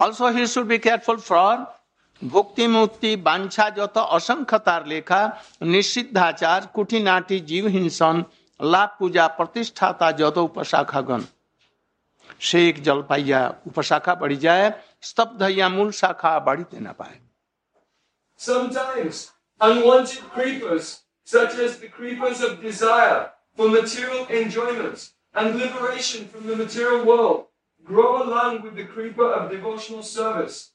[0.00, 1.66] Also, he should be careful for
[2.22, 5.20] भुक्ति मुक्ति बांछा जत असंख्य तार लेखा
[5.62, 8.24] निषिद्धाचार कुटिनाटी जीव हिंसन
[8.60, 11.24] लाभ पूजा प्रतिष्ठाता जत उपशाखागण
[12.40, 14.72] से एक जलपाइया उपशाखा बढ़ी जाए
[15.02, 17.18] स्तब्ध या मूल शाखा बढ़ी देना पाए
[18.38, 20.88] Sometimes unwanted creepers,
[21.24, 27.46] such as the creepers of desire for material enjoyments and liberation from the material world,
[27.86, 30.72] grow along with the creeper of devotional service.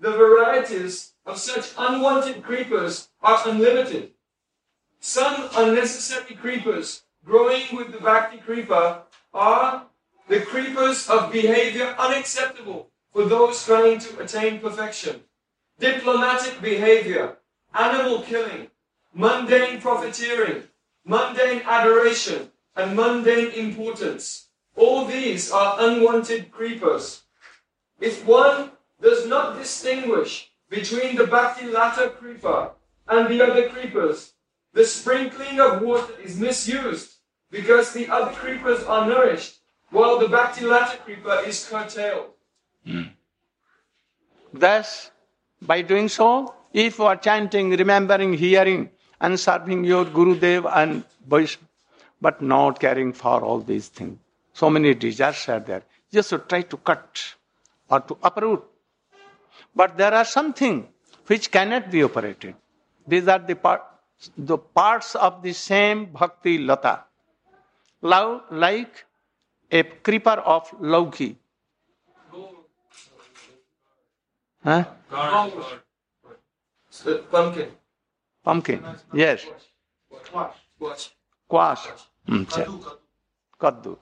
[0.00, 4.12] The varieties of such unwanted creepers are unlimited.
[5.00, 9.86] Some unnecessary creepers growing with the bhakti creeper are
[10.28, 15.22] the creepers of behavior unacceptable for those trying to attain perfection.
[15.78, 17.38] Diplomatic behavior,
[17.74, 18.68] animal killing,
[19.14, 20.64] mundane profiteering,
[21.04, 24.49] mundane adoration, and mundane importance.
[24.76, 27.22] All these are unwanted creepers.
[28.00, 28.70] If one
[29.00, 32.70] does not distinguish between the Bhakti Lata creeper
[33.08, 34.32] and the other creepers,
[34.72, 37.16] the sprinkling of water is misused
[37.50, 39.58] because the other creepers are nourished
[39.90, 42.30] while the Bhakti Lata creeper is curtailed.
[42.86, 43.02] Hmm.
[44.52, 45.10] Thus,
[45.60, 51.04] by doing so, if you are chanting, remembering, hearing, and serving your Guru Dev and
[51.28, 51.66] Vaishnava,
[52.20, 54.18] but not caring for all these things,
[54.60, 55.82] so many desires are there.
[56.10, 57.20] You should try to cut
[57.88, 58.62] or to uproot.
[59.74, 60.86] But there are something
[61.26, 62.54] which cannot be operated.
[63.06, 63.82] These are the, part,
[64.36, 67.04] the parts of the same bhakti lata.
[68.02, 69.06] Love, like
[69.70, 71.36] a creeper of lauki.
[74.62, 74.84] Huh?
[77.30, 77.68] Pumpkin.
[78.44, 79.46] Pumpkin, yes.
[81.48, 81.86] Quash.
[82.26, 82.68] Hmm, check.
[83.60, 83.96] Kaddu.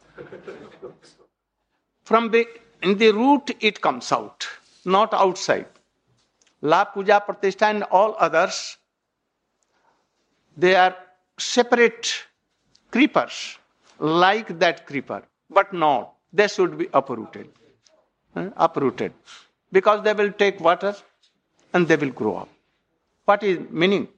[2.05, 2.47] From the
[2.83, 4.47] in the root it comes out,
[4.85, 5.67] not outside.
[6.63, 8.77] La Puja Pratishtha and all others,
[10.57, 10.95] they are
[11.39, 12.25] separate
[12.91, 13.59] creepers,
[13.99, 16.15] like that creeper, but not.
[16.33, 17.49] They should be uprooted.
[18.35, 19.13] Uprooted.
[19.71, 20.95] Because they will take water
[21.73, 22.49] and they will grow up.
[23.25, 24.09] What is meaning?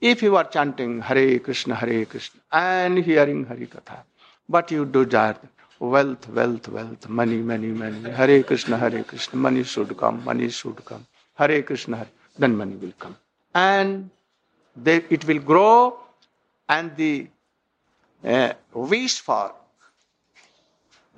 [0.00, 4.02] If you are chanting Hare Krishna, Hare Krishna, and hearing Hari Katha,
[4.48, 5.36] but you do desire
[5.78, 10.84] wealth, wealth, wealth, money, money, money, Hare Krishna, Hare Krishna, money should come, money should
[10.84, 12.08] come, Hare Krishna, Hare,
[12.38, 13.16] then money will come.
[13.54, 14.10] And
[14.74, 15.98] they, it will grow,
[16.68, 17.28] and the
[18.24, 19.54] uh, wish for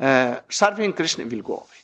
[0.00, 1.80] uh, serving Krishna will go away.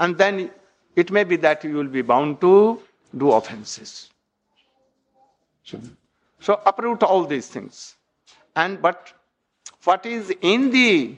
[0.00, 0.50] And then
[0.96, 2.80] it may be that you will be bound to
[3.16, 4.10] do offenses.
[5.64, 5.80] So,
[6.40, 7.96] so uproot all these things.
[8.54, 9.12] And but
[9.84, 11.16] what is in the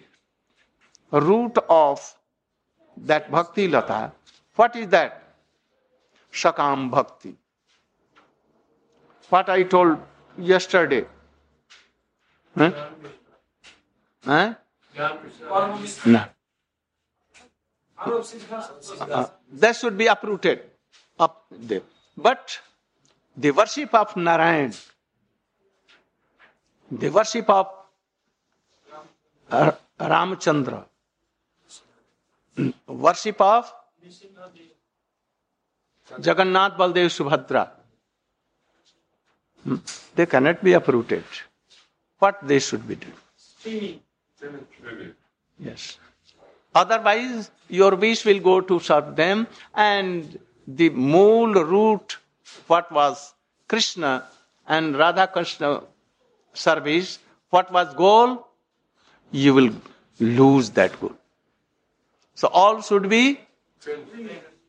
[1.11, 2.15] root of
[2.97, 4.13] that bhakti lata,
[4.55, 5.23] what is that?
[6.33, 7.35] Shakam bhakti.
[9.29, 9.99] What I told
[10.39, 11.05] yesterday.
[12.57, 12.73] Huh?
[14.25, 14.55] Huh?
[16.07, 16.25] No.
[17.99, 20.63] Uh, that should be uprooted
[21.19, 21.83] up there.
[22.17, 22.59] But
[23.37, 24.73] the worship of Narayan,
[26.91, 27.80] the worship of uh,
[29.51, 30.85] Ramchandra,
[32.87, 33.73] worship of
[36.23, 37.71] Jagannath Baldev Subhadra,
[39.65, 39.77] hmm,
[40.15, 41.25] they cannot be uprooted.
[42.19, 44.01] What they should be doing?
[45.59, 45.99] Yes.
[46.75, 52.19] Otherwise, your wish will go to serve them, and the mool root,
[52.67, 53.35] what was
[53.67, 54.25] Krishna
[54.69, 55.83] and Radha Krishna
[56.53, 57.19] service,
[57.51, 58.47] what was goal,
[59.31, 59.71] you will
[60.19, 61.15] lose that good.
[62.35, 63.41] So all should be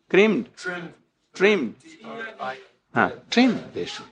[0.10, 0.50] trimmed,
[1.34, 1.76] trimmed.
[2.94, 4.06] Huh, trimmed they should.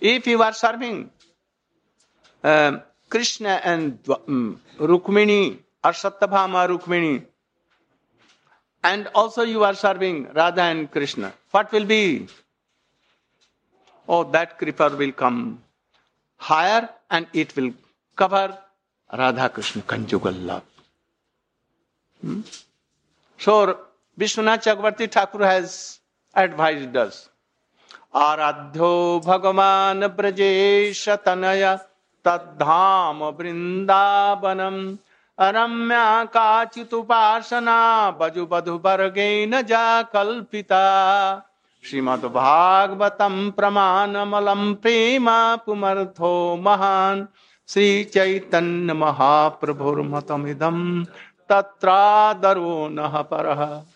[0.00, 1.10] If you are serving
[2.44, 7.24] um, Krishna and um, Rukmini or Rukmini,
[8.84, 12.26] and also you are serving Radha and Krishna, what will be?
[14.08, 15.62] Oh, that creeper will come
[16.36, 17.72] higher and it will
[18.14, 18.58] cover
[19.10, 20.62] Krishna conjugal love.
[22.20, 22.40] Hmm?
[23.40, 23.78] So,
[24.18, 26.00] Vishwanath Chakravarti Thakur has
[26.34, 27.28] advised us.
[28.16, 31.64] आराध्यो भगवान ब्रजेश तनय
[32.24, 34.76] तद्धाम वृंदावनम
[35.38, 37.78] रम्या काचितुपासना
[38.20, 40.84] बजु बधु वर्गेन जा कल्पिता
[41.84, 47.26] श्रीमद्भागवतम प्रमाणमलम प्रेमा पुमर्थो महान
[47.68, 51.06] श्री चैतन्य महाप्रभुर्मतमिदम
[51.48, 53.86] तत्रादरो न परः।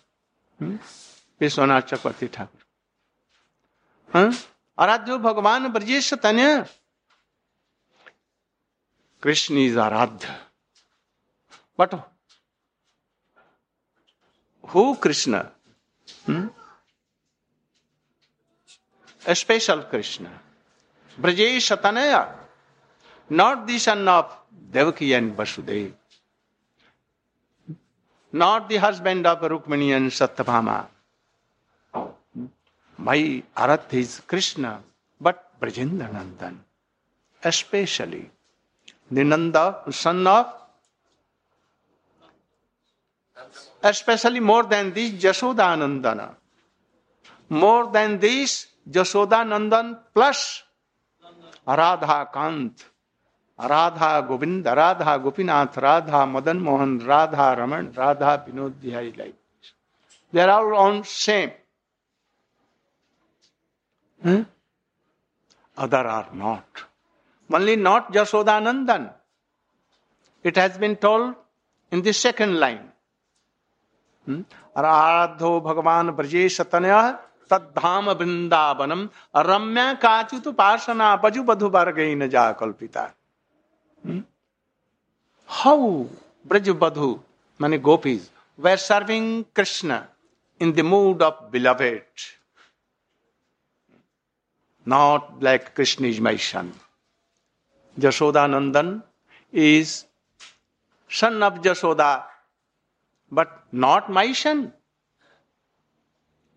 [1.41, 4.35] विश्वनाथ चक्रवर्ती ठाकुर?
[4.79, 6.67] आराध्यो भगवान ब्रजेश तन्य।
[9.23, 10.47] Krishna is आराध्य।
[11.79, 11.95] But.
[14.69, 15.45] Who Krishna?
[19.29, 20.39] Special Krishna.
[21.21, 22.41] Brajesh Tanay.
[23.31, 24.37] Not the son of
[24.73, 25.93] Devaki and Vasudev,
[28.33, 30.87] not the husband of Rukmini and Satyabhama.
[32.99, 34.83] My Arath is Krishna,
[35.21, 36.59] but Brajendra Nandan,
[37.43, 38.31] especially
[39.11, 40.53] the Nanda, son of,
[43.83, 46.35] especially more than this Jashoda Nandana,
[47.49, 50.63] more than this Jashoda Nandan plus
[51.67, 52.85] Radha Kant,
[53.69, 59.35] Radha Govind Radha Gopinath, Radha Madan Mohan, Radha Raman Radha Vinod Bihari like
[60.33, 61.51] they are all on same.
[64.23, 64.43] Hmm?
[65.77, 66.65] other are not.
[67.51, 69.13] Only not jasodanandan
[70.45, 71.35] it has been told
[71.93, 72.63] in the second
[74.77, 76.93] आराधो भगवान ब्रजेश तनय
[77.51, 83.03] तद्धाम वृंदावनम रम्या काचुत पार्शना पजु बधु बर गई न जा कल्पिता
[85.47, 86.07] How
[86.47, 87.21] Brajabadhu,
[87.59, 90.09] many gopis, were serving Krishna
[90.59, 92.03] in the mood of beloved.
[94.87, 96.73] Not like Krishna is my son.
[97.99, 99.03] Jashoda Nandan
[99.53, 100.07] is
[101.09, 102.25] son of Jashoda,
[103.31, 104.73] but not my son.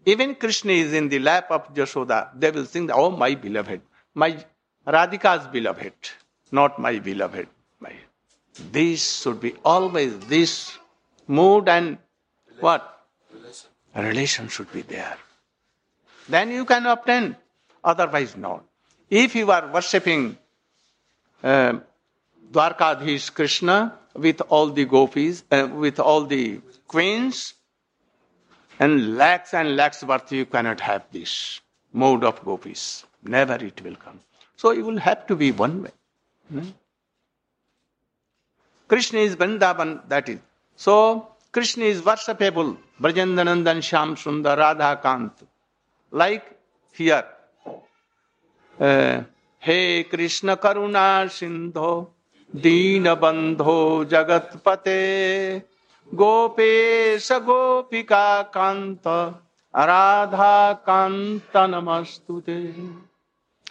[0.05, 2.29] Even Krishna is in the lap of Jashoda.
[2.37, 3.81] They will think, oh, my beloved,
[4.13, 4.45] my
[4.85, 5.93] Radhika's beloved
[6.53, 7.47] not my beloved.
[7.79, 7.93] My.
[8.71, 10.77] This should be always this
[11.27, 11.97] mood and
[12.59, 13.05] what?
[13.33, 13.69] Relation.
[13.95, 15.17] Relation should be there.
[16.29, 17.35] Then you can obtain,
[17.83, 18.63] otherwise not.
[19.09, 20.37] If you are worshipping
[21.43, 21.73] uh,
[22.51, 27.55] Dwarkadhish Krishna with all the gopis, uh, with all the queens,
[28.79, 31.61] and lakhs and lakhs worth, you cannot have this
[31.91, 33.05] mode of gopis.
[33.23, 34.19] Never it will come.
[34.55, 35.91] So you will have to be one way.
[36.53, 36.69] Hmm?
[38.87, 40.39] Krishna is Vrindavan, that is.
[40.75, 42.77] So, Krishna is worshipable.
[43.01, 45.33] Brajendanandan Sham Sundar Radha Kant.
[46.11, 46.45] Like
[46.95, 47.25] here.
[48.79, 49.23] Uh,
[49.65, 51.91] हे कृष्ण करुणा सिंधो
[52.53, 54.97] दीन बंधो जगतपते
[56.15, 59.07] गोपेश गोपिका कांत
[59.73, 62.59] राधा कांत नमस्तुते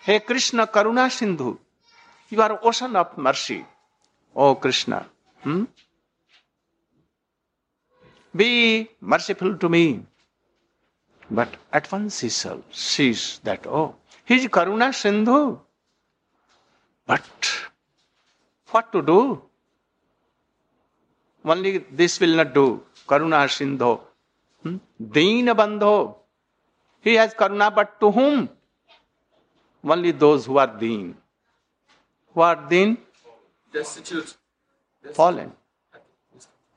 [0.07, 1.53] हे कृष्ण करुणा सिंधु
[2.33, 3.63] You are ocean of mercy,
[4.35, 5.07] oh Krishna.
[5.43, 5.65] Hmm?
[8.35, 10.07] Be merciful to me.
[11.31, 15.61] But at once he sees that, oh, he is Karuna Sindhu.
[17.07, 17.23] But
[18.71, 19.43] what to do?
[21.45, 22.83] Only this will not do.
[23.07, 24.01] Karuna Sindhu.
[24.63, 24.77] Hmm?
[24.99, 26.15] Deena Bandho.
[27.03, 28.49] He has Karuna, but to whom?
[29.85, 31.17] Only those who are Deen.
[32.35, 32.99] What then?
[33.73, 34.37] Destitute.
[35.13, 35.53] Fallen.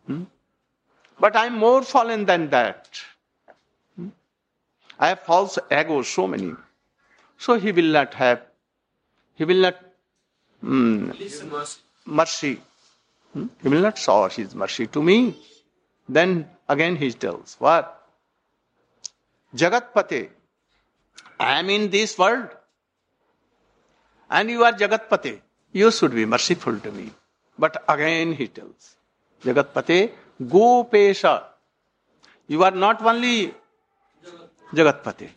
[0.07, 0.23] Hmm?
[1.19, 2.89] But I'm more fallen than that.
[3.95, 4.09] Hmm?
[4.99, 6.53] I have false ego, so many.
[7.37, 8.41] So he will not have,
[9.35, 9.75] he will not
[10.61, 11.79] hmm, mercy.
[12.05, 12.61] mercy.
[13.33, 13.45] Hmm?
[13.61, 15.35] He will not show his mercy to me.
[16.07, 17.91] Then again he tells, what?
[19.55, 20.29] Jagatpate,
[21.39, 22.49] I am in this world
[24.29, 25.41] and you are Jagatpate
[25.75, 27.11] you should be merciful to me
[27.59, 28.95] but again he tells
[29.43, 29.97] जगत पते
[30.53, 31.23] Gopesh
[32.49, 33.45] you are not only
[34.69, 35.29] जगत पते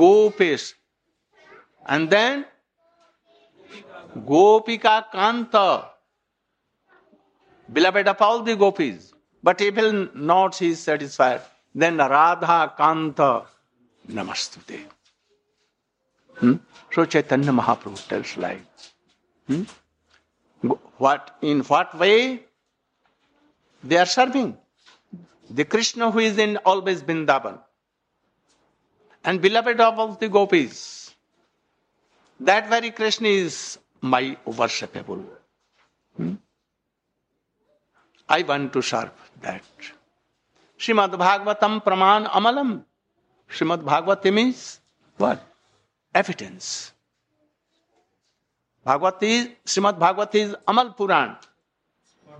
[0.00, 0.74] Gopesh
[1.86, 2.44] and then
[4.28, 5.56] Gopika Kant
[7.68, 9.12] beloved of all the gopis
[9.44, 11.40] but if will not he satisfied
[11.74, 13.20] then Radha Kant
[14.04, 14.84] नमस्ते
[16.94, 18.90] so Chaitanya Mahaprabhu tells like
[19.48, 19.62] Hmm?
[20.98, 22.44] What in what way
[23.82, 24.56] they are serving?
[25.50, 27.58] The Krishna who is in always Vrindavan
[29.24, 31.14] and beloved of all the gopis.
[32.40, 35.24] That very Krishna is my worshipable.
[36.16, 36.34] Hmm?
[38.28, 39.10] I want to serve
[39.42, 39.62] that.
[40.78, 42.84] Srimad Bhagavatam Praman Amalam.
[43.48, 44.80] Srimad Bhagavatam is
[45.16, 45.44] what?
[46.14, 46.92] Evidence.
[48.86, 51.36] Bhagavati, Srimad Bhagavati is Amal Puran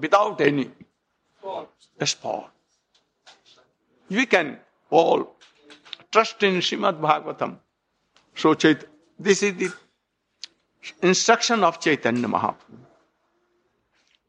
[0.00, 0.70] without any
[2.04, 2.52] spot.
[4.10, 4.58] We can
[4.90, 5.36] all
[6.10, 7.58] trust in Srimad Bhagavatam.
[8.34, 8.84] So Chait-
[9.18, 9.70] this is the
[11.02, 12.78] instruction of Chaitanya Mahaprabhu.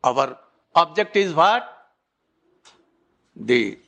[0.03, 0.38] Our
[0.75, 1.70] object is what?
[3.36, 3.79] The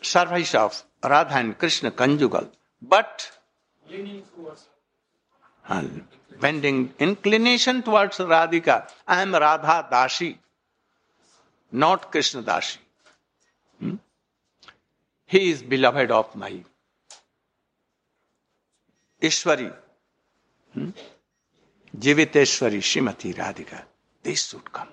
[0.00, 3.30] service of Radha and Krishna conjugal, but
[3.90, 4.66] Leaning towards
[6.40, 8.88] bending inclination towards Radhika.
[9.06, 10.36] I am Radha Dashi,
[11.70, 12.78] not Krishna Dashi.
[13.78, 13.96] Hmm?
[15.26, 16.64] He is beloved of my
[19.20, 19.72] Ishwari.
[20.74, 20.90] Hmm?
[21.98, 23.82] Jiviteshwari Shrimati Radhika.
[24.22, 24.88] This should come.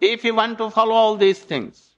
[0.00, 1.90] If you want to follow all these things,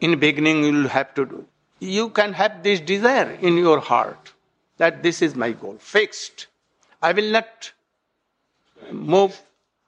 [0.00, 1.46] in beginning you will have to do.
[1.80, 4.33] You can have this desire in your heart
[4.78, 6.46] that this is my goal, fixed.
[7.00, 7.72] I will not
[8.90, 9.40] move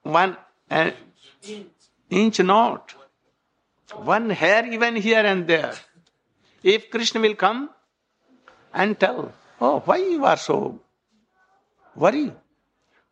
[0.02, 0.36] one
[0.70, 0.90] uh,
[2.10, 2.94] inch not,
[3.94, 5.74] one hair even here and there.
[6.62, 7.70] If Krishna will come
[8.72, 10.80] and tell, oh, why you are so
[11.94, 12.32] worried?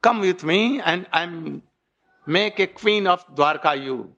[0.02, 1.62] Come with me and I'm
[2.26, 4.14] make a queen of Dwarka you.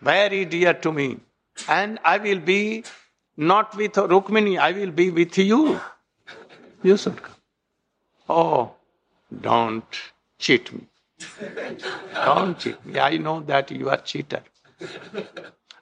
[0.00, 1.20] Very dear to me.
[1.68, 2.84] And I will be
[3.36, 5.80] not with Rukmini, I will be with you.
[6.82, 7.34] You should come.
[8.28, 8.74] Oh,
[9.40, 9.84] don't
[10.38, 10.86] cheat me.
[12.14, 12.98] Don't cheat me.
[12.98, 14.42] I know that you are a cheater.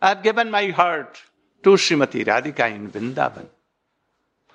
[0.03, 1.21] I have given my heart
[1.63, 3.47] to Srimati Radhika in Vrindavan.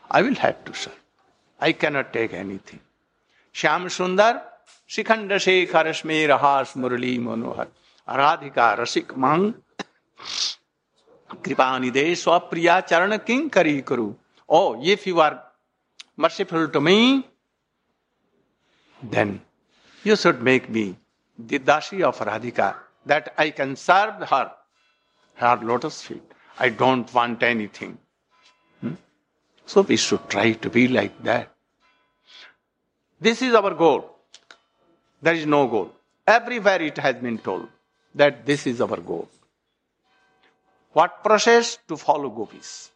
[0.10, 1.00] I will have to serve.
[1.60, 2.80] I cannot take anything.
[3.54, 4.42] Shyam Sundar,
[4.88, 7.68] Shikhanda Shekhar Rahas Murali Manohar,
[8.08, 9.56] Radhika Rasik Mang,
[11.45, 14.13] कृपा निदे स्वप्रिया चरण king करी करू
[14.59, 14.61] ओ
[14.95, 15.39] if you are
[16.23, 16.95] merciful to me
[19.13, 19.31] then
[20.09, 20.83] you should make me
[21.53, 22.67] the dashi of radhika
[23.13, 24.43] that i can serve her
[25.43, 26.35] her lotus feet
[26.67, 27.95] i don't want anything
[28.83, 28.95] Hmm?
[29.67, 31.51] so we should try to be like that
[33.21, 33.99] this is our goal
[35.23, 35.91] there is no goal
[36.27, 37.69] everywhere it has been told
[38.15, 39.29] that this is our goal
[40.96, 42.90] what process to follow gopis.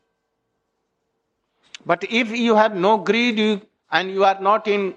[1.85, 4.95] But if you have no greed you, and you are not in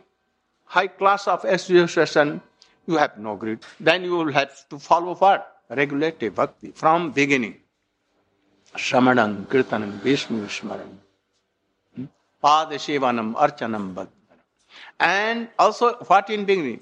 [0.66, 2.40] high class of association,
[2.86, 5.48] you have no greed, then you will have to follow what?
[5.68, 7.56] Regulative bhakti from beginning.
[8.76, 10.96] Shravanam, Kirtanam, Vishnu Smaranam,
[11.96, 12.04] hmm?
[12.42, 14.08] Padashevanam, Archanam.
[15.00, 16.80] And also what in beginning?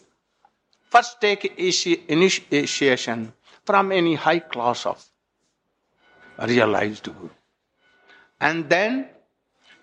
[0.91, 3.33] First take initi- initiation
[3.65, 5.03] from any high class of
[6.47, 7.31] realized Guru.
[8.41, 9.09] And then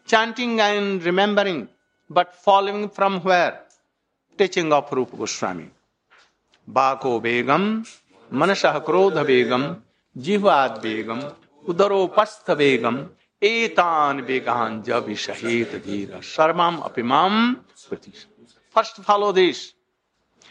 [0.05, 1.67] chanting and remembering,
[2.09, 3.61] but following from where?
[4.37, 5.69] Teaching of Rupa Goswami.
[6.69, 7.87] Bako Begam,
[8.31, 9.81] Manasah Krodha Begam,
[10.17, 11.33] Jihvad Begam,
[11.67, 13.09] Udaropastha Begam,
[13.41, 17.59] Etan Began Javi Shahid Dhira, Sarvam Apimam.
[18.69, 19.73] First follow this.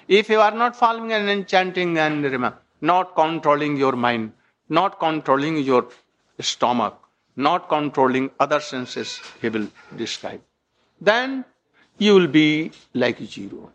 [0.09, 4.33] If you are not following and chanting and remember, not controlling your mind,
[4.69, 5.89] not controlling your
[6.41, 6.99] stomach,
[7.37, 10.41] not controlling other senses, he will describe.
[11.01, 11.45] Then
[11.99, 13.73] you will be like zero.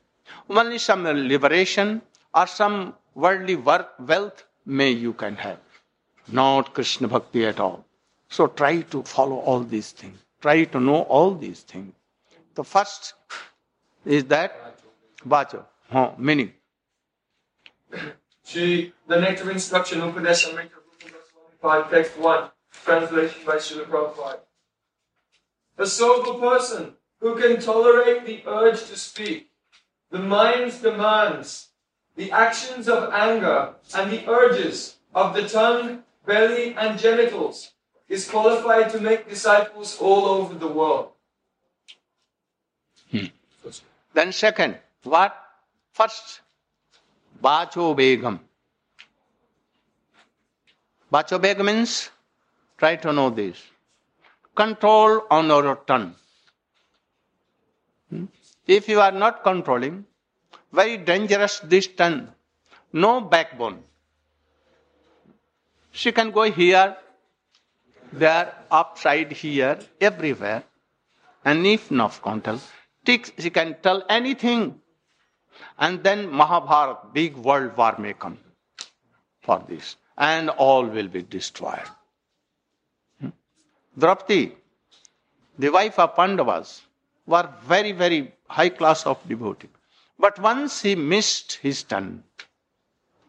[0.50, 2.02] Only some liberation
[2.34, 5.60] or some worldly work, wealth may you can have,
[6.28, 7.86] not Krishna bhakti at all.
[8.30, 10.18] So try to follow all these things.
[10.42, 11.94] Try to know all these things.
[12.56, 13.14] The first
[14.06, 14.80] is that
[15.28, 16.54] vacho, huh, meaning.
[18.46, 20.52] Shri, the Nectar Instruction Upadesh
[21.64, 22.50] Amrita 5, text 1,
[22.84, 24.40] translation by Srila Prabhupada.
[25.78, 29.52] A sober person who can tolerate the urge to speak,
[30.10, 31.70] the mind's demands,
[32.16, 37.72] the actions of anger, and the urges of the tongue, belly, and genitals
[38.10, 41.12] is qualified to make disciples all over the world.
[43.12, 43.26] Hmm.
[44.14, 45.36] Then second, what?
[45.94, 46.42] First,
[47.42, 48.40] Bacho Begam.
[51.12, 52.10] Bacho Begam means,
[52.78, 53.62] try to know this.
[54.56, 56.16] Control on your tongue.
[58.10, 58.26] Hmm?
[58.66, 60.06] If you are not controlling,
[60.72, 62.30] very dangerous this tongue,
[62.94, 63.84] no backbone.
[65.92, 66.96] She can go here,
[68.14, 70.64] there, upside here, everywhere.
[71.44, 72.60] And if not control,
[73.06, 74.80] she can tell anything.
[75.78, 78.38] And then Mahabharat, big world war may come
[79.42, 79.98] for this.
[80.22, 81.90] And all will be destroyed.
[83.20, 83.30] Hmm?
[83.98, 84.56] Draupadi,
[85.58, 86.82] the wife of Pandavas,
[87.26, 89.70] were very, very high class of devotee.
[90.20, 92.24] But once he missed his turn,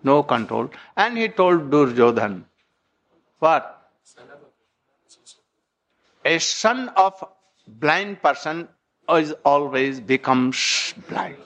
[0.03, 2.45] no control, and he told Duryodhan,
[3.39, 3.79] What?
[6.25, 7.25] A son of
[7.67, 8.69] blind person
[9.09, 11.37] is always becomes blind.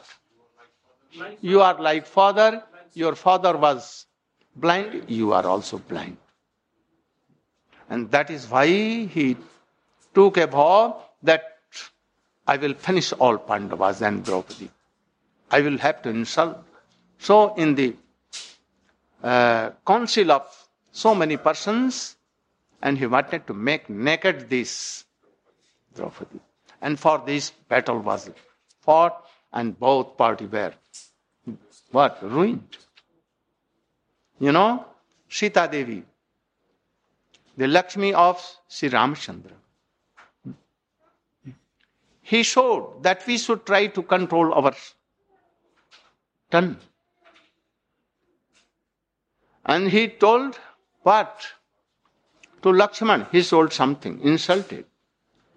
[1.40, 2.62] You are like father,
[2.94, 4.05] your father was
[4.56, 6.16] blind, you are also blind.
[7.88, 9.36] And that is why he
[10.14, 11.58] took a vow that
[12.46, 14.70] I will finish all Pandavas and Draupadi.
[15.50, 16.58] I will have to insult.
[17.18, 17.94] So, in the
[19.22, 22.16] uh, council of so many persons,
[22.82, 25.04] and he wanted to make naked this
[25.94, 26.40] Draupadi.
[26.82, 28.30] And for this, battle was
[28.80, 30.72] fought, and both parties were
[31.92, 32.18] what?
[32.22, 32.76] Ruined.
[34.38, 34.84] You know,
[35.28, 36.02] Sita Devi,
[37.56, 39.52] the Lakshmi of Sri Ramchandra.
[42.22, 44.74] He showed that we should try to control our
[46.50, 46.76] tongue.
[49.64, 50.58] And he told
[51.02, 51.46] what?
[52.62, 54.86] To Lakshman, he told something, insulted,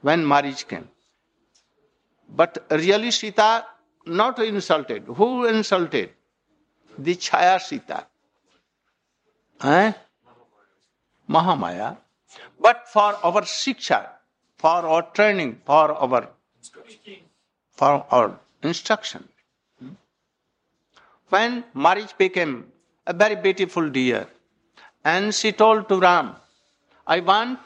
[0.01, 0.87] when Marich came.
[2.29, 3.65] But really, Sita
[4.05, 5.03] not insulted.
[5.07, 6.11] Who insulted?
[6.97, 8.05] The Chaya Sita.
[9.63, 9.93] Eh?
[11.29, 11.97] Mahamaya.
[12.59, 14.07] But for our shiksha,
[14.57, 16.29] for our training, for our
[17.73, 19.27] for our instruction.
[21.29, 22.71] When Marich became
[23.05, 24.27] a very beautiful deer,
[25.03, 26.35] and she told to Ram,
[27.07, 27.59] I want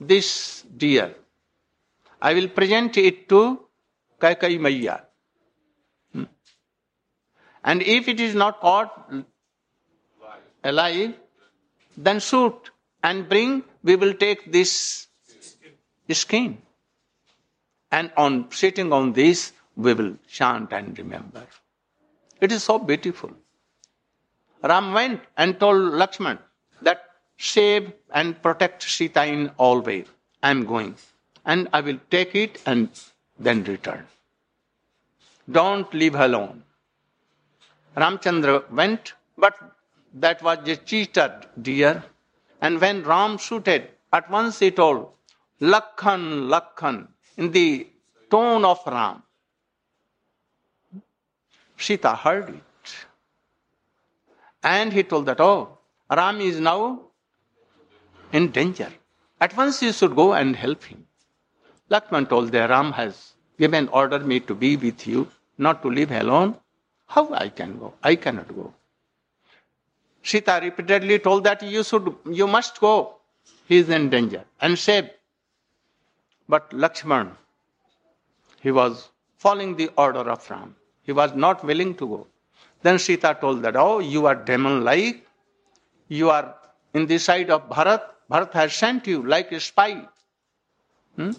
[0.00, 1.14] this deer.
[2.20, 3.60] I will present it to
[4.20, 5.00] Kaikai Maya.
[7.64, 9.12] And if it is not caught
[10.64, 11.14] alive,
[12.06, 12.70] then shoot
[13.02, 15.08] and bring, we will take this
[16.10, 16.58] skin.
[17.90, 21.44] And on sitting on this, we will chant and remember.
[22.40, 23.32] It is so beautiful.
[24.62, 26.38] Ram went and told Lakshman
[26.82, 27.02] that
[27.36, 30.06] save and protect Sita in all ways.
[30.42, 30.94] I am going.
[31.44, 32.88] And I will take it and
[33.38, 34.06] then return.
[35.50, 36.62] Don't leave her alone.
[37.96, 39.54] Ramchandra went, but
[40.20, 42.04] that was a cheated deer.
[42.60, 45.08] And when Ram shooted, at once he told,
[45.60, 47.88] Lakhan, Lakhan, in the
[48.30, 49.22] tone of Ram.
[51.76, 52.62] Sita heard it.
[54.62, 55.78] And he told that, oh,
[56.10, 57.00] Ram is now
[58.32, 58.90] in danger.
[59.40, 61.06] At once you should go and help him.
[61.90, 66.10] Lakshman told that Ram has given order me to be with you, not to live
[66.10, 66.56] alone.
[67.06, 67.94] How I can go?
[68.02, 68.74] I cannot go.
[70.28, 73.14] Sita repeatedly told that you should, you must go.
[73.66, 75.08] He is in danger and save.
[76.48, 77.30] But Lakshman,
[78.60, 80.74] he was following the order of Ram.
[81.02, 82.26] He was not willing to go.
[82.82, 85.26] Then Sita told that, oh, you are demon like.
[86.08, 86.54] You are
[86.92, 88.02] in the side of Bharat.
[88.30, 90.06] Bharat has sent you like a spy.
[91.16, 91.30] Hmm?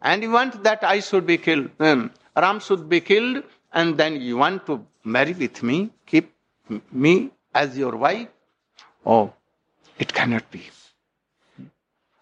[0.00, 1.70] And you want that I should be killed.
[1.78, 6.32] Um, Ram should be killed, and then you want to marry with me, keep
[6.90, 8.28] me as your wife?
[9.04, 9.32] Oh,
[9.98, 10.62] it cannot be.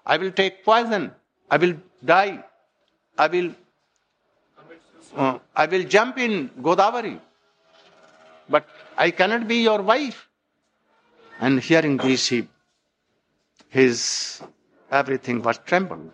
[0.04, 1.12] I will take poison.
[1.50, 2.42] I will die.
[3.18, 3.54] I will.
[5.14, 7.18] Uh, I will jump in Godavari.
[8.48, 8.66] But
[8.96, 10.28] I cannot be your wife.
[11.40, 12.48] And hearing this, he,
[13.68, 14.42] his
[14.90, 16.10] everything was trembled.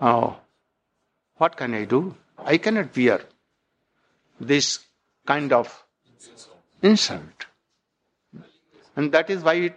[0.00, 0.36] Oh,
[1.36, 2.14] what can I do?
[2.38, 3.20] I cannot bear
[4.40, 4.80] this
[5.26, 5.84] kind of
[6.82, 7.46] insult.
[8.96, 9.72] And that is why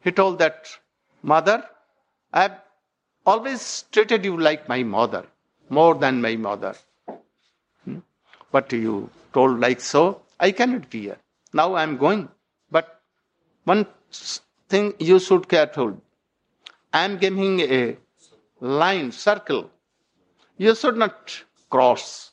[0.00, 0.68] he told that,
[1.22, 1.64] Mother,
[2.32, 2.60] I have
[3.24, 5.24] always treated you like my mother,
[5.68, 6.74] more than my mother.
[7.84, 7.98] Hmm?
[8.52, 11.18] But you told like so, I cannot be here.
[11.52, 12.28] Now I am going.
[12.70, 13.00] But
[13.64, 13.86] one
[14.68, 16.00] thing you should careful.
[16.92, 17.96] I am giving a
[18.60, 19.70] line, circle.
[20.56, 22.30] You should not cross.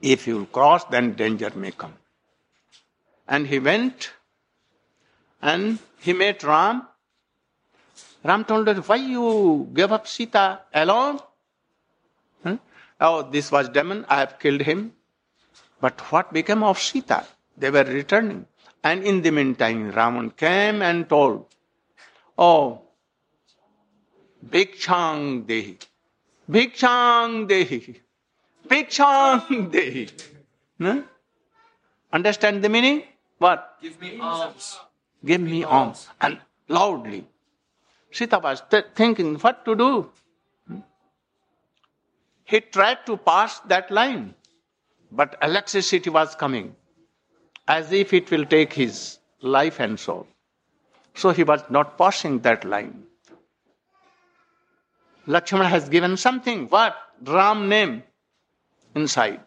[0.00, 1.94] If you cross, then danger may come.
[3.28, 4.10] And he went
[5.42, 6.86] and he met Ram.
[8.24, 11.20] Ram told her, Why you gave up Sita alone?
[12.42, 12.56] Hmm?
[13.00, 14.92] Oh, this was demon, I have killed him.
[15.80, 17.24] But what became of Sita?
[17.56, 18.46] They were returning.
[18.82, 21.46] And in the meantime, Ravan came and told,
[22.38, 22.82] Oh,
[24.46, 25.78] Bhikshang Dehi.
[26.50, 28.00] Bhikshang Dehi.
[28.66, 30.10] Bhikshang Dehi.
[30.78, 31.00] Hmm?
[32.12, 33.02] Understand the meaning?
[33.38, 33.76] What?
[33.82, 34.78] Give me alms.
[35.24, 36.08] Give me alms.
[36.20, 37.26] And loudly.
[38.10, 40.10] Sita was th- thinking what to do.
[42.44, 44.34] He tried to pass that line,
[45.12, 46.74] but electricity was coming,
[47.68, 50.26] as if it will take his life and soul.
[51.14, 53.04] So he was not passing that line.
[55.26, 56.66] Lakshmana has given something.
[56.68, 56.96] What?
[57.24, 58.02] Ram name
[58.94, 59.40] inside.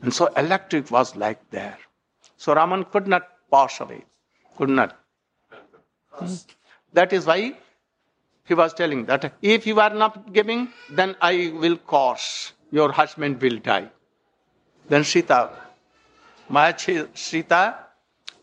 [0.00, 1.78] And so electric was like there.
[2.36, 4.04] So Ravan could not pass away.
[4.56, 4.98] Could not.
[6.92, 7.56] That is why
[8.44, 13.40] he was telling that if you are not giving, then I will cause your husband
[13.40, 13.88] will die.
[14.88, 15.50] Then Sita,
[16.48, 17.76] my Sita,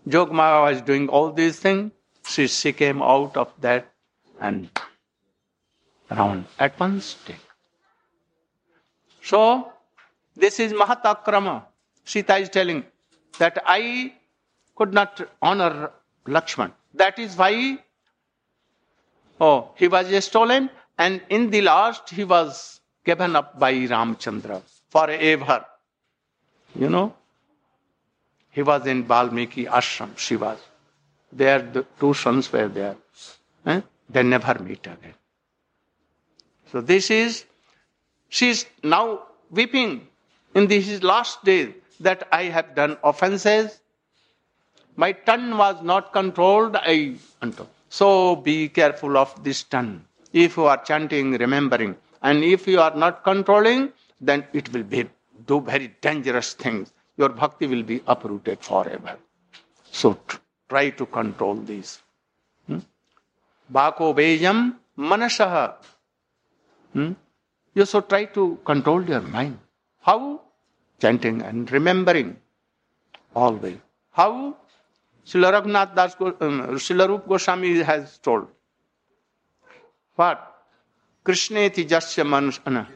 [0.07, 1.91] Jogmaya was doing all these things.
[2.27, 3.91] She, she came out of that
[4.39, 4.69] and
[6.11, 7.39] around at one stick.
[9.21, 9.71] So,
[10.35, 11.63] this is Mahatakrama.
[12.03, 12.83] Sita is telling
[13.37, 14.13] that I
[14.75, 15.91] could not honor
[16.27, 16.71] Lakshman.
[16.93, 17.79] That is why
[19.39, 25.65] oh, he was stolen and in the last he was given up by Ramchandra forever.
[26.75, 27.15] You know,
[28.51, 30.59] he was in Balmiki ashram, she was.
[31.31, 32.95] There, the two sons were there.
[33.65, 33.81] Eh?
[34.09, 35.13] They never meet again.
[36.71, 37.45] So this is,
[38.29, 40.07] she is now weeping
[40.55, 43.79] in these last days that I have done offenses.
[45.01, 46.75] My tongue was not controlled.
[46.75, 47.15] I
[47.87, 50.03] so be careful of this tongue.
[50.33, 55.09] If you are chanting, remembering, and if you are not controlling, then it will be
[55.47, 56.91] do very dangerous things.
[57.15, 59.15] Your bhakti will be uprooted forever.
[59.89, 60.17] So
[60.67, 61.99] try to control these.
[62.67, 62.79] Hmm?
[63.71, 65.75] Vejam manasaha.
[66.93, 67.11] Hmm?
[67.73, 69.59] You should try to control your mind.
[70.01, 70.41] How?
[70.99, 72.35] Chanting and remembering
[73.33, 73.77] always.
[74.11, 74.57] How?
[75.28, 78.46] Srila Raghunath Das, um, Srila Rup Goswami has told.
[80.16, 80.38] What?
[81.26, 82.86] Krishneti jasya manusana.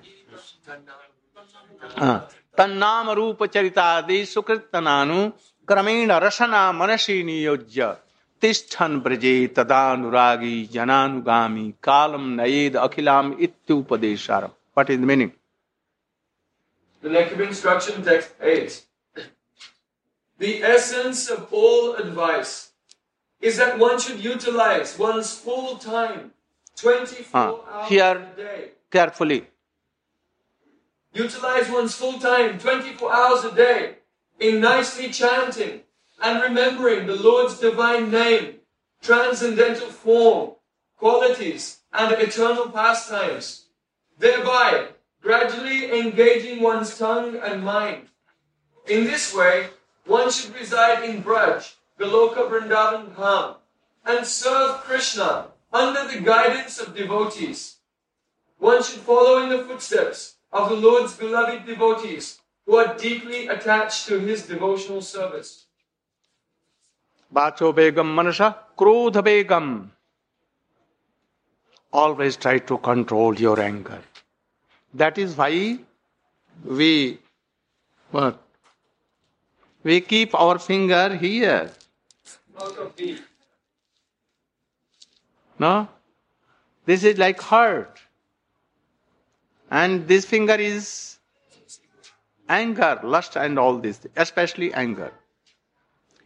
[2.58, 5.18] तन्नाम रूप चरितादि सुकृतनानु
[5.68, 7.86] क्रमेण रसना मनसी नियोज्य
[8.42, 15.32] तिष्ठन ब्रजे तदानुरागी जनानुगामी कालम नयेद अखिलाम इत्युपदेशार What is the meaning?
[17.02, 18.84] The neck of instruction text 8.
[20.37, 22.71] The essence of all advice
[23.39, 26.31] is that one should utilize one's full time,
[26.77, 28.69] 24 ah, hours here, a day.
[28.89, 29.47] Carefully.
[31.13, 33.95] Utilize one's full time, 24 hours a day,
[34.39, 35.81] in nicely chanting
[36.21, 38.55] and remembering the Lord's divine name,
[39.01, 40.51] transcendental form,
[40.97, 43.65] qualities, and eternal pastimes,
[44.17, 44.87] thereby
[45.21, 48.07] gradually engaging one's tongue and mind.
[48.87, 49.67] In this way,
[50.05, 53.55] one should reside in Braj, Goloka Vrindavan Dham,
[54.05, 57.77] and serve Krishna under the guidance of devotees.
[58.59, 64.07] One should follow in the footsteps of the Lord's beloved devotees who are deeply attached
[64.07, 65.65] to his devotional service.
[67.33, 69.89] Bacho Begam Manasa, Krodha.
[71.91, 74.01] Always try to control your anger.
[74.93, 75.79] That is why
[76.63, 77.19] we
[78.11, 78.39] what?
[79.83, 81.71] We keep our finger here.
[85.59, 85.87] No?
[86.85, 87.99] This is like heart.
[89.69, 91.17] And this finger is
[92.47, 95.11] anger, lust, and all this, especially anger.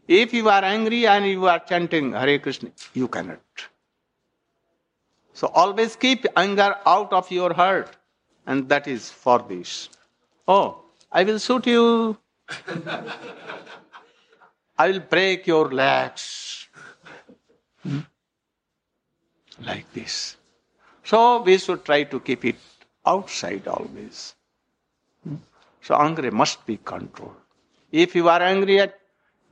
[0.07, 3.39] If you are angry and you are chanting Hare Krishna, you cannot.
[5.33, 7.95] So always keep anger out of your heart,
[8.45, 9.89] and that is for this.
[10.47, 12.17] Oh, I will shoot you.
[14.77, 16.67] I will break your legs.
[17.83, 17.99] Hmm?
[19.65, 20.37] Like this.
[21.03, 22.57] So we should try to keep it
[23.05, 24.35] outside always.
[25.81, 27.35] So anger must be controlled.
[27.91, 28.99] If you are angry at,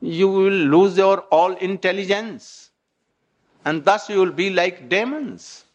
[0.01, 2.71] you will lose your all intelligence.
[3.63, 5.65] And thus you will be like demons.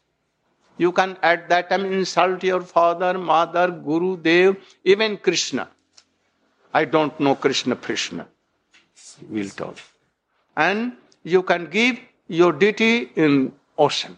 [0.77, 5.69] You can at that time insult your father, mother, guru, dev, even Krishna.
[6.73, 8.27] I don't know Krishna, Krishna.
[9.29, 9.77] We'll talk.
[10.57, 10.93] And
[11.25, 14.17] you can give your duty in ocean.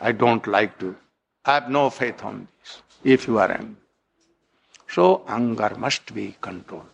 [0.00, 0.96] I don't like to
[1.46, 3.76] I have no faith on this if you are angry.
[4.88, 6.86] So anger must be controlled.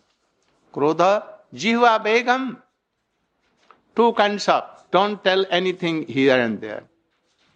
[0.73, 2.57] Krodha, jihva begam.
[3.95, 4.63] Two kinds of.
[4.91, 6.83] Don't tell anything here and there.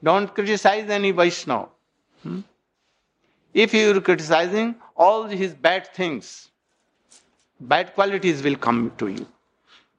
[0.02, 1.68] Don't criticize any Vaishnava.
[2.24, 2.42] Hmm?
[3.54, 6.51] If you are criticizing all his bad things,
[7.61, 9.27] bad qualities will come to you.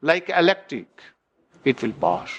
[0.03, 0.87] Like electric,
[1.65, 2.29] it will pass.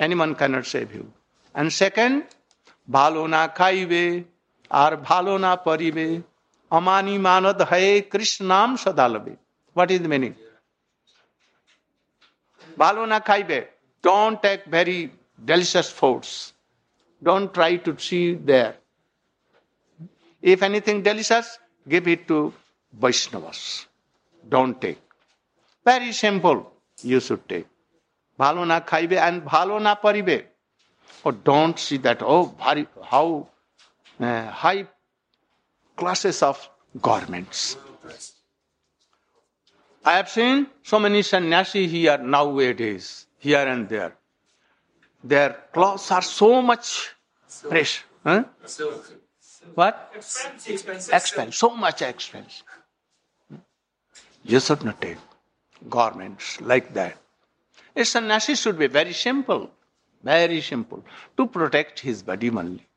[0.00, 1.06] Anyone cannot save you.
[1.54, 2.22] And second,
[2.88, 4.04] ভালো না খাইবে
[4.70, 6.06] আর ভালো না পরিবে
[6.70, 9.32] অমানি মানদ হয়ে কৃষ্ণ নাম সদালবে
[9.76, 10.32] what is meaning
[12.82, 13.58] ভালো না খাইবে
[14.04, 15.00] don't take very
[15.50, 16.30] delicious foods
[17.22, 18.72] don't try to see there
[20.41, 22.53] If anything delicious, give it to
[22.97, 23.85] Vaishnavas.
[24.47, 24.99] Don't take.
[25.83, 26.71] Very simple,
[27.03, 27.67] you should take.
[28.39, 30.45] Bhalo na khaibe and bhalo na paribe.
[31.23, 32.55] Or don't see that, oh,
[33.03, 33.47] how
[34.19, 34.87] uh, high
[35.95, 36.69] classes of
[37.01, 37.77] garments.
[40.05, 44.15] I have seen so many sannyasi here nowadays, here and there.
[45.23, 47.09] Their clothes are so much
[47.47, 48.05] fresh.
[48.23, 48.45] Huh?
[49.75, 50.11] What?
[50.15, 51.13] Expensive.
[51.13, 52.63] Expense, so much expense.
[54.43, 55.17] You should not take
[55.89, 57.17] garments like that.
[57.95, 59.69] A sannyasi should be very simple,
[60.23, 61.03] very simple,
[61.37, 62.87] to protect his body only,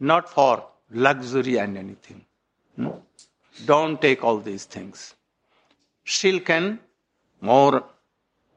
[0.00, 2.24] not for luxury and anything.
[2.76, 2.88] Hmm?
[3.64, 5.14] Don't take all these things.
[6.04, 6.80] Silken,
[7.40, 7.84] more,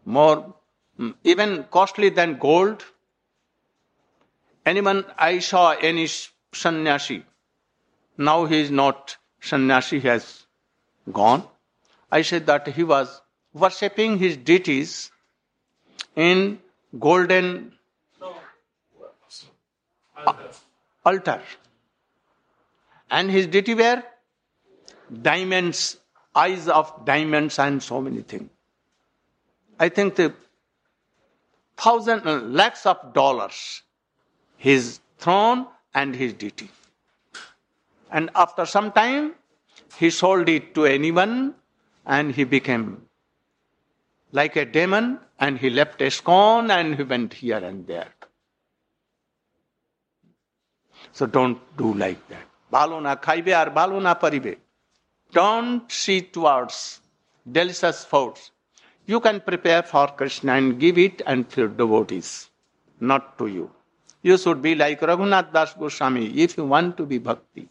[0.06, 0.54] more,
[1.00, 2.84] mm, even costly than gold.
[4.66, 6.08] Anyone I saw any
[6.54, 7.24] sannyasi,
[8.18, 10.46] now he is not sannyasi, he has
[11.12, 11.48] gone.
[12.12, 13.22] I said that he was
[13.54, 15.12] worshipping his deities
[16.16, 16.60] in
[17.00, 17.74] golden
[21.06, 21.42] altar.
[23.10, 24.04] And his deity were
[25.22, 25.98] diamonds,
[26.34, 28.50] eyes of diamonds, and so many things.
[29.80, 30.34] I think the
[31.78, 33.84] thousand lakhs of dollars,
[34.58, 36.70] his throne and his deity.
[38.15, 39.35] And after some time,
[39.97, 41.55] he sold it to anyone
[42.07, 43.07] and he became
[44.33, 48.13] like a demon and he left a scorn and he went here and there.
[51.13, 52.47] So don't do like that.
[52.77, 54.53] ভালো না খাইবে আর ভালো না পারিবে
[55.41, 56.77] Don't see towards
[57.57, 58.41] delicious foods.
[59.11, 62.31] You can prepare for Krishna and give it and to devotees,
[63.11, 63.67] not to you.
[64.29, 67.65] You should be like Raghunath Das Goswami if you want to be bhakti.